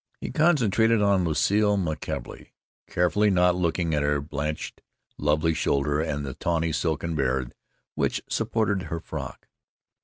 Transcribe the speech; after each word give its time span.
He 0.19 0.31
concentrated 0.31 0.99
on 0.99 1.23
Lucile 1.25 1.77
McKelvey, 1.77 2.53
carefully 2.89 3.29
not 3.29 3.55
looking 3.55 3.93
at 3.93 4.01
her 4.01 4.19
blanched 4.19 4.81
lovely 5.19 5.53
shoulder 5.53 6.01
and 6.01 6.25
the 6.25 6.33
tawny 6.33 6.71
silken 6.71 7.13
band 7.13 7.53
which 7.93 8.23
supported 8.27 8.87
her 8.89 8.99
frock. 8.99 9.47